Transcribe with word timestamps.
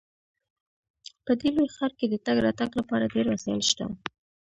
په 1.25 1.31
دې 1.39 1.49
لوی 1.55 1.67
ښار 1.75 1.91
کې 1.99 2.05
د 2.09 2.15
تګ 2.25 2.37
راتګ 2.45 2.71
لپاره 2.79 3.11
ډیر 3.15 3.25
وسایل 3.33 3.61
شته 3.71 3.85